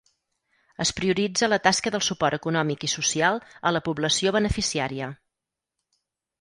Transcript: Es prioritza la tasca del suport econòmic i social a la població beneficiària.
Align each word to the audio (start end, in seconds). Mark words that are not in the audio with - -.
Es 0.85 0.91
prioritza 0.99 1.49
la 1.49 1.59
tasca 1.67 1.91
del 1.97 2.03
suport 2.07 2.39
econòmic 2.39 2.87
i 2.89 2.91
social 2.95 3.39
a 3.71 3.77
la 3.79 3.85
població 3.91 4.37
beneficiària. 4.41 5.15